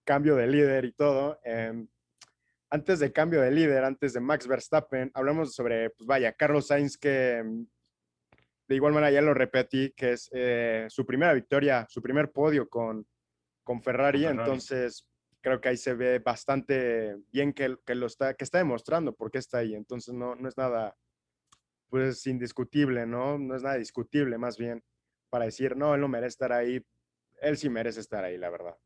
[0.04, 1.88] cambio de líder y todo, em,
[2.70, 6.98] antes de cambio de líder, antes de Max Verstappen, hablamos sobre, pues vaya, Carlos Sainz,
[6.98, 7.68] que em,
[8.68, 12.70] de igual manera ya lo repetí, que es eh, su primera victoria, su primer podio
[12.70, 13.06] con,
[13.64, 15.08] con, Ferrari, entonces
[15.42, 19.32] creo que ahí se ve bastante bien que, que, lo está, que está demostrando por
[19.32, 20.96] qué está ahí, entonces no, no es nada,
[21.90, 23.38] pues indiscutible, ¿no?
[23.38, 24.84] No es nada discutible, más bien,
[25.30, 26.86] para decir, no, él no merece estar ahí,
[27.42, 28.78] él sí merece estar ahí, la verdad.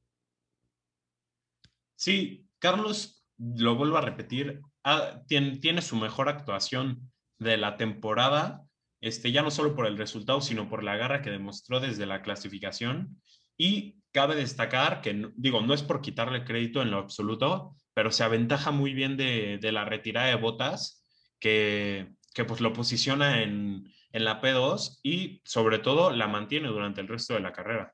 [1.95, 8.63] Sí, Carlos lo vuelvo a repetir, ah, tiene, su mejor actuación de la temporada,
[9.01, 12.21] este, ya no solo por el resultado, sino por la garra que demostró desde la
[12.21, 13.21] clasificación.
[13.57, 18.23] Y cabe destacar que, digo, no es por quitarle crédito en lo absoluto, pero se
[18.23, 21.05] aventaja muy bien de, la retirada de botas,
[21.37, 27.01] que, que pues lo posiciona en, en la P2 y sobre todo la mantiene durante
[27.01, 27.93] el resto de la carrera.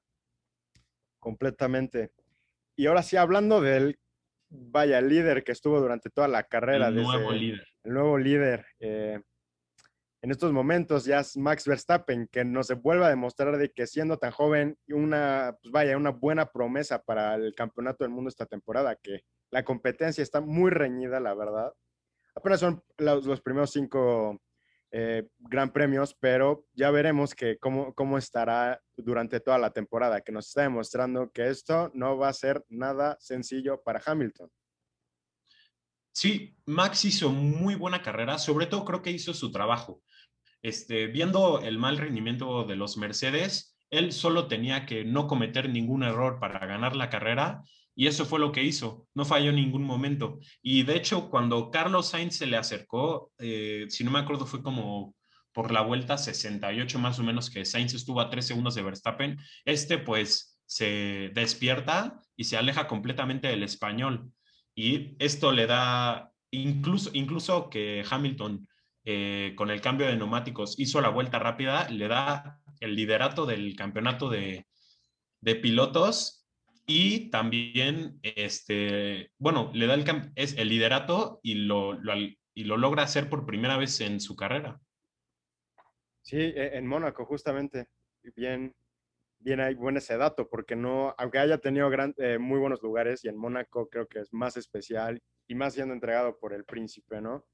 [1.20, 2.12] Completamente.
[2.76, 3.98] Y ahora sí, hablando del
[4.48, 6.90] vaya, líder que estuvo durante toda la carrera.
[6.90, 7.68] El nuevo líder.
[7.84, 8.68] El nuevo líder.
[8.80, 9.20] Eh,
[10.24, 14.18] en estos momentos ya es Max Verstappen, que nos vuelve a demostrar de que siendo
[14.18, 18.96] tan joven, una, pues vaya, una buena promesa para el campeonato del mundo esta temporada,
[18.96, 21.74] que la competencia está muy reñida, la verdad.
[22.36, 24.40] Apenas son los primeros cinco
[24.92, 30.32] eh, gran premios, pero ya veremos que cómo, cómo estará durante toda la temporada, que
[30.32, 34.52] nos está demostrando que esto no va a ser nada sencillo para Hamilton.
[36.14, 40.02] Sí, Max hizo muy buena carrera, sobre todo creo que hizo su trabajo.
[40.62, 46.04] Este, viendo el mal rendimiento de los Mercedes, él solo tenía que no cometer ningún
[46.04, 47.63] error para ganar la carrera
[47.95, 50.39] y eso fue lo que hizo, no falló en ningún momento.
[50.62, 54.63] Y de hecho, cuando Carlos Sainz se le acercó, eh, si no me acuerdo, fue
[54.63, 55.13] como
[55.54, 59.38] por la vuelta 68 más o menos que Sainz estuvo a tres segundos de Verstappen,
[59.65, 64.32] este pues se despierta y se aleja completamente del español.
[64.74, 68.67] Y esto le da, incluso, incluso que Hamilton
[69.04, 73.76] eh, con el cambio de neumáticos hizo la vuelta rápida, le da el liderato del
[73.76, 74.66] campeonato de,
[75.62, 76.48] pilotos
[76.86, 81.98] y también, este, bueno, le da el, es el liderato y lo,
[82.54, 84.80] y lo logra hacer por primera vez en su carrera.
[86.22, 87.88] Sí, e, en Mónaco, justamente.
[88.36, 88.76] Bien,
[89.40, 93.30] bien hay buen ese dato, porque no, aunque haya tenido eh, muy buenos lugares, y
[93.30, 97.46] en Mónaco creo que es más especial y más siendo entregado por el príncipe, ¿no?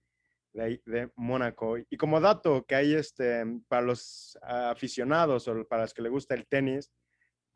[0.54, 1.78] De, de Mónaco.
[1.78, 6.34] Y como dato que hay este, para los aficionados o para los que les gusta
[6.34, 6.92] el tenis,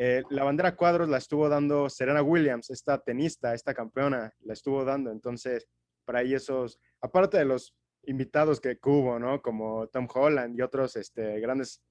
[0.04, 4.84] eh, la bandera cuadros la estuvo dando Serena Williams, esta tenista, esta campeona, la estuvo
[4.84, 5.12] dando.
[5.12, 5.68] Entonces,
[6.06, 7.76] para ahí esos, aparte de los
[8.08, 9.44] invitados que, hubo, ¿no?
[9.44, 11.84] Como Tom Holland y otros este, grandes,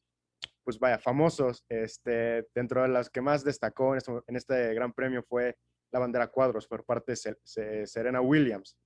[0.64, 4.92] pues vaya, famosos, este, dentro de las que más destacó en este, en este gran
[4.92, 5.56] premio fue
[5.92, 8.76] la bandera cuadros por parte de Serena Williams,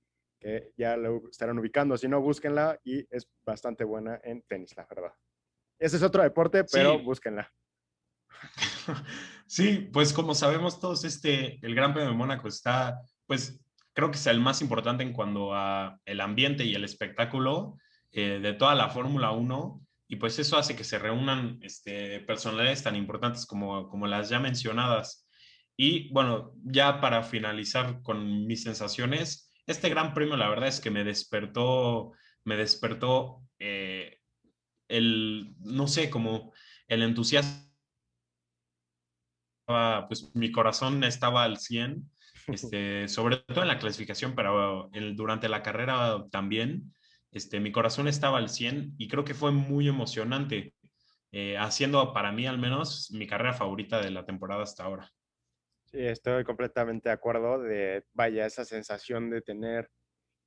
[0.45, 1.97] que ya lo estarán ubicando.
[1.97, 5.11] Si no, búsquenla y es bastante buena en tenis, la verdad.
[5.79, 7.51] Ese es otro deporte, pero búsquenla.
[9.47, 14.17] Sí, pues como sabemos todos, este, el Gran Premio de Mónaco está, pues creo que
[14.17, 17.77] es el más importante en cuanto a el ambiente y el espectáculo
[18.11, 22.81] eh, de toda la Fórmula 1 y pues eso hace que se reúnan este, personalidades
[22.81, 25.27] tan importantes como, como las ya mencionadas.
[25.77, 30.91] Y bueno, ya para finalizar con mis sensaciones, este gran premio la verdad es que
[30.91, 34.19] me despertó, me despertó eh,
[34.87, 36.53] el, no sé, como
[36.87, 37.65] el entusiasmo.
[40.07, 42.09] Pues mi corazón estaba al 100,
[42.47, 46.93] este, sobre todo en la clasificación, pero el, durante la carrera también.
[47.31, 50.73] Este, mi corazón estaba al 100 y creo que fue muy emocionante,
[51.33, 55.11] eh, haciendo para mí al menos mi carrera favorita de la temporada hasta ahora.
[55.95, 59.89] Estoy completamente de acuerdo de, vaya, esa sensación de tener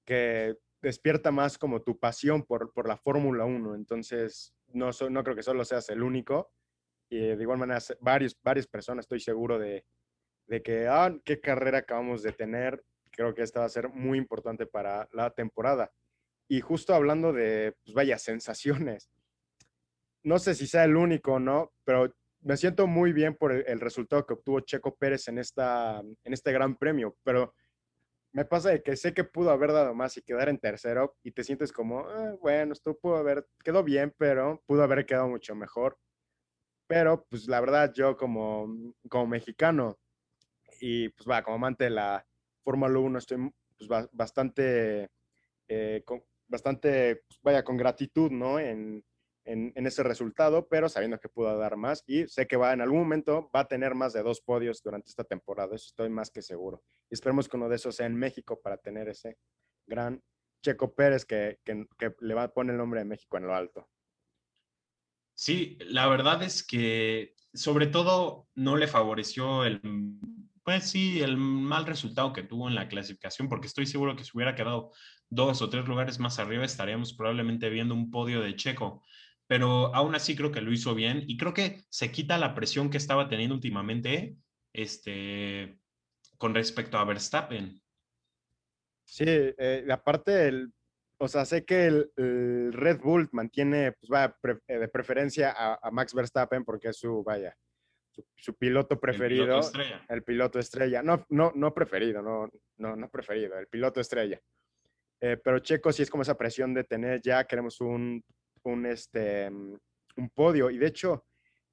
[0.04, 3.74] que despierta más como tu pasión por, por la Fórmula 1.
[3.74, 6.52] Entonces, no, no creo que solo seas el único.
[7.10, 9.86] Y de igual manera, varios, varias personas, estoy seguro de,
[10.46, 12.84] de que, ah, qué carrera acabamos de tener.
[13.10, 15.90] Creo que esta va a ser muy importante para la temporada.
[16.46, 19.10] Y justo hablando de, pues vaya, sensaciones,
[20.22, 21.72] no sé si sea el único, ¿no?
[21.84, 26.32] Pero me siento muy bien por el, resultado que obtuvo Checo Pérez en, esta, en
[26.32, 27.54] este gran premio, pero
[28.32, 31.32] me pasa de que sé que pudo haber dado más y quedar en tercero y
[31.32, 35.54] te sientes como, ah, bueno, esto pudo haber, quedó bien, pero pudo haber quedado mucho
[35.54, 35.98] mejor.
[36.86, 39.98] Pero, pues la verdad, yo como, como mexicano
[40.80, 42.26] y pues va, como amante de la
[42.62, 45.10] Fórmula 1, estoy pues, bastante
[45.68, 46.02] eh,
[46.48, 48.58] bastante, pues, vaya, con gratitud, ¿no?
[48.58, 49.04] En,
[49.48, 53.00] en, ese resultado, pero sabiendo que pudo dar más y sé que va en algún
[53.00, 56.42] momento va a tener más de dos podios durante esta temporada, eso estoy más que
[56.42, 56.82] seguro.
[57.10, 59.38] Y esperemos que uno de esos sea en México para tener ese
[59.86, 60.22] gran
[60.62, 63.54] Checo Pérez que, que, que le va a poner el nombre de México en lo
[63.54, 63.88] alto.
[65.34, 69.80] Sí, la verdad es que sobre todo no le favoreció el,
[70.68, 74.32] pues sí, el mal resultado que tuvo en la clasificación, porque estoy seguro que si
[74.34, 74.92] hubiera quedado
[75.30, 79.02] dos o tres lugares más arriba, estaríamos probablemente viendo un podio de Checo.
[79.48, 82.90] Pero aún así creo que lo hizo bien y creo que se quita la presión
[82.90, 84.36] que estaba teniendo últimamente
[84.74, 85.80] este,
[86.36, 87.80] con respecto a Verstappen.
[89.04, 90.70] Sí, eh, aparte, el,
[91.18, 94.36] o sea, sé que el, Red Bull mantiene, pues vaya,
[94.68, 97.56] eh, de preferencia a, Max Verstappen porque es su, vaya,
[98.36, 99.44] su, piloto preferido.
[99.44, 100.06] El piloto estrella.
[100.08, 101.02] El piloto estrella.
[101.02, 104.38] No, no, no preferido, no, no, no preferido, el piloto estrella.
[105.20, 108.22] Eh, pero Checo sí es como esa presión de tener ya, queremos un,
[108.64, 110.70] un, este, un podio.
[110.70, 111.26] Y de hecho,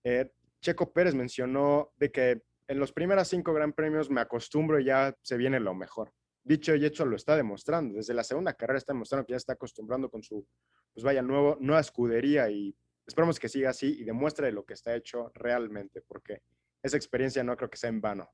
[0.04, 4.86] eh, Checo Pérez mencionó de que en los primeros cinco Gran Premios me acostumbro y
[4.86, 6.14] ya se viene lo mejor.
[6.44, 7.96] Dicho y hecho lo está demostrando.
[7.96, 10.48] Desde la segunda carrera está demostrando que ya está acostumbrando con su,
[10.94, 14.96] pues vaya, nuevo, nueva escudería y esperamos que siga así y demuestre lo que está
[14.96, 16.42] hecho realmente, porque
[16.82, 18.30] esa experiencia no creo que sea en vano.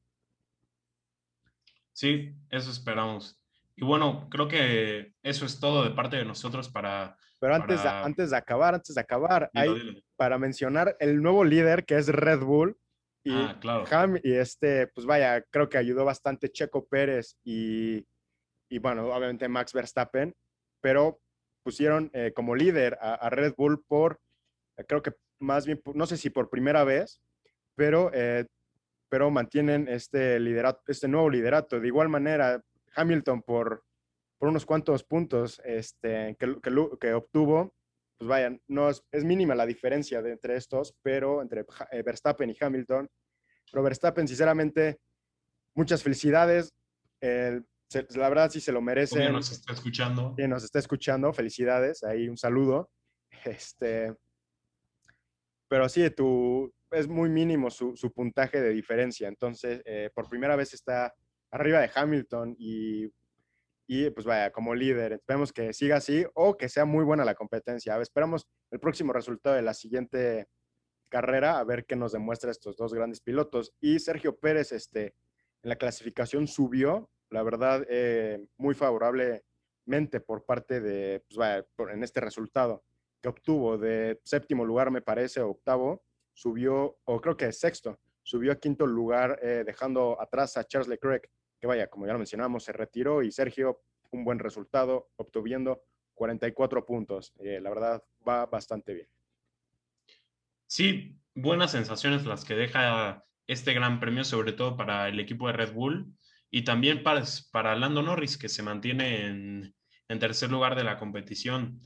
[1.93, 3.40] Sí, eso esperamos.
[3.81, 7.17] Y bueno, creo que eso es todo de parte de nosotros para...
[7.39, 11.83] Pero antes, De, antes de acabar, antes de acabar, hay para mencionar el nuevo líder
[11.83, 12.77] que es Red Bull.
[13.23, 14.19] Y, ah, claro.
[14.23, 18.05] y este, pues vaya, creo que ayudó bastante Checo Pérez y,
[18.69, 20.35] y bueno, obviamente Max Verstappen,
[20.79, 21.19] pero
[21.63, 24.19] pusieron eh, como líder a, Red Bull por,
[24.87, 27.19] creo que más bien, no sé si por primera vez,
[27.75, 28.45] pero, eh,
[29.09, 31.79] pero mantienen este, liderato, este nuevo liderato.
[31.79, 32.61] De igual manera,
[32.95, 33.83] Hamilton por,
[34.37, 36.55] por unos cuantos puntos este, que,
[36.99, 37.73] que, obtuvo,
[38.17, 42.57] pues vaya, no es, mínima la diferencia de, entre estos, pero entre eh, Verstappen y
[42.59, 43.09] Hamilton.
[43.71, 44.99] Pero Verstappen, sinceramente,
[45.75, 46.73] muchas felicidades.
[47.21, 49.29] la verdad sí se lo merece.
[49.29, 50.33] nos está escuchando.
[50.37, 51.33] Sí, nos está escuchando.
[51.33, 52.03] Felicidades.
[52.03, 52.89] Ahí un saludo.
[53.45, 54.13] Este,
[55.69, 59.27] pero sí, tu, es muy mínimo su, su puntaje de diferencia.
[59.27, 61.13] Entonces, eh, por primera vez está
[61.51, 63.11] arriba de Hamilton y,
[63.87, 65.13] y pues vaya, como líder.
[65.13, 67.99] Esperemos que siga así o que sea muy buena la competencia.
[68.01, 70.47] Esperamos el próximo resultado de la siguiente
[71.09, 73.73] carrera, a ver qué nos demuestra estos dos grandes pilotos.
[73.81, 75.13] Y Sergio Pérez, este,
[75.61, 82.03] en la clasificación subió, la verdad, eh, muy favorablemente por parte de, pues vaya, en
[82.03, 82.83] este resultado
[83.21, 88.55] que obtuvo de séptimo lugar, me parece, octavo, subió, o creo que sexto, subió a
[88.55, 91.29] quinto lugar, eh, dejando atrás a Charles Leclerc
[91.61, 95.83] que vaya, como ya lo mencionamos, se retiró y Sergio, un buen resultado, obtuviendo
[96.15, 97.33] 44 puntos.
[97.39, 99.07] Eh, la verdad, va bastante bien.
[100.65, 105.53] Sí, buenas sensaciones las que deja este gran premio, sobre todo para el equipo de
[105.53, 106.13] Red Bull.
[106.49, 109.75] y también para, para Lando Norris, que se mantiene en,
[110.09, 111.79] en tercer lugar de la competición.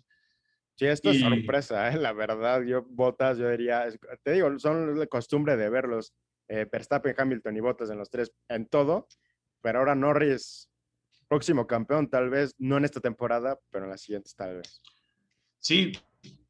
[0.76, 1.97] Sí, esto es sorpresa, ¿eh?
[1.97, 2.63] la verdad.
[2.63, 3.88] Yo, Botas, yo diría,
[4.23, 6.13] te digo, son la costumbre de verlos,
[6.47, 9.07] eh, Verstappen, Hamilton y Botas en los tres, en todo,
[9.66, 10.70] pero ahora Norris,
[11.28, 14.80] próximo campeón, tal vez, no en esta temporada, pero en las siguientes tal vez.
[15.57, 15.91] Sí,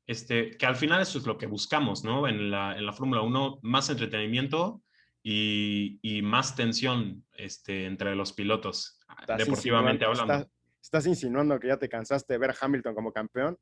[0.06, 2.28] este, que al final eso es lo que buscamos, ¿no?
[2.28, 4.84] En la, en la Fórmula 1, más entretenimiento
[5.24, 9.00] y, y, más tensión este, entre los pilotos,
[9.38, 10.52] deportivamente hablando.
[10.82, 13.58] ¿Estás insinuando que ya te cansaste de ver a Hamilton como campeón?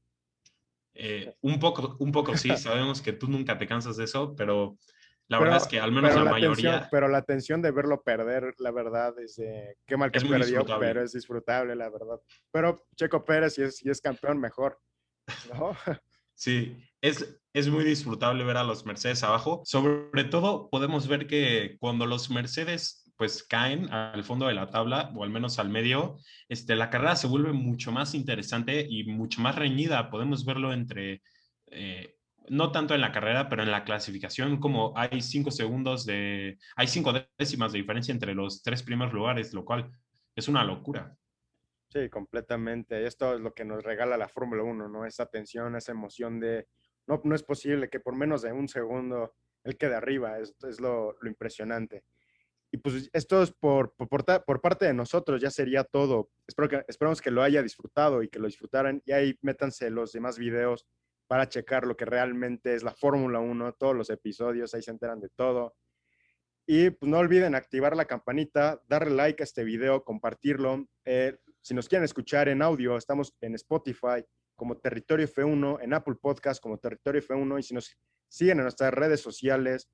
[0.95, 4.79] Eh, un, poco, un poco sí, sabemos que tú nunca te cansas de eso, pero
[5.29, 6.87] la verdad es que al menos la, mayoría...
[6.91, 9.41] pero la tensión de verlo perder, la verdad, es
[9.87, 12.19] qué mal que es perdió, pero es disfrutable, la verdad.
[12.51, 14.79] Pero Checo Pérez, si es, si es campeón, mejor.
[16.35, 19.61] Sí, es, es muy disfrutable ver a los Mercedes abajo.
[19.65, 25.11] Sobre todo podemos ver que cuando los Mercedes pues caen al fondo de la tabla
[25.15, 26.17] o al menos al medio,
[26.49, 30.09] este, la carrera se vuelve mucho más interesante y mucho más reñida.
[30.09, 31.21] Podemos verlo entre,
[31.67, 32.15] eh,
[32.49, 36.87] no tanto en la carrera, pero en la clasificación, como hay cinco segundos de, hay
[36.87, 39.91] cinco décimas de diferencia entre los tres primeros lugares, lo cual
[40.35, 41.15] es una locura.
[41.89, 43.05] Sí, completamente.
[43.05, 45.05] Esto es lo que nos regala la Fórmula 1, ¿no?
[45.05, 46.67] Esa tensión, esa emoción de,
[47.07, 51.15] no, no es posible que por menos de un segundo él quede arriba, es lo,
[51.21, 52.03] lo impresionante.
[52.73, 56.31] Y pues esto es por, por, por, parte de nosotros, ya sería todo.
[56.47, 58.99] Espero que, esperamos que lo haya disfrutado y que lo disfrutaran.
[59.05, 60.87] Y ahí métanse los demás videos
[61.27, 65.19] para checar lo que realmente es la Fórmula 1, todos los episodios, ahí se enteran
[65.19, 65.75] de todo.
[66.65, 70.85] Y pues no olviden activar la campanita, darle like a este video, compartirlo.
[71.03, 74.23] Eh, si nos quieren escuchar en audio, estamos en Spotify
[74.55, 77.97] como Territorio F1, en Apple Podcast como Territorio F1 y si nos
[78.29, 79.89] siguen en nuestras redes sociales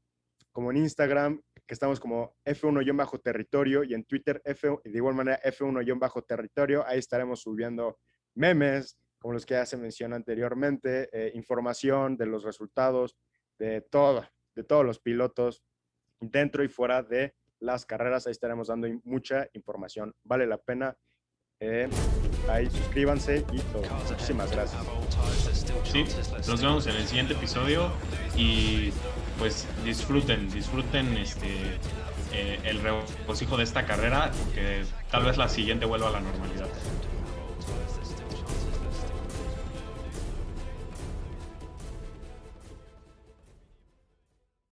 [0.52, 6.84] como en Instagram que estamos como F1-territorio y en Twitter F, de igual manera F1-territorio.
[6.86, 8.00] Ahí estaremos subiendo
[8.34, 13.18] memes, como los que ya se mencionó anteriormente, eh, información de los resultados,
[13.58, 15.64] de todo, de todos los pilotos
[16.20, 18.26] dentro y fuera de las carreras.
[18.26, 20.16] Ahí estaremos dando mucha información.
[20.24, 20.98] Vale la pena.
[21.62, 21.90] Eh,
[22.48, 23.84] ahí suscríbanse y todo.
[24.10, 24.82] Muchísimas gracias.
[25.84, 26.06] Sí,
[26.48, 27.92] nos vemos en el siguiente episodio
[28.38, 28.92] y
[29.38, 31.50] pues disfruten, disfruten este,
[32.34, 36.68] eh, el regocijo de esta carrera, que tal vez la siguiente vuelva a la normalidad.